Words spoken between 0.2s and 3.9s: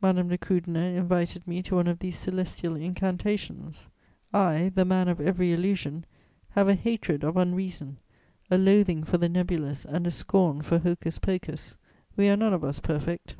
de Krüdener invited me to one of these celestial incantations: